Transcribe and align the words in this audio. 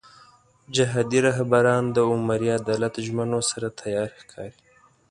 جهادي 0.75 1.19
رهبران 1.27 1.83
د 1.95 1.97
عمري 2.09 2.49
عدالت 2.59 2.93
ژمنو 3.05 3.39
سره 3.51 3.67
تیار 3.81 4.09
ښکاري. 4.21 4.59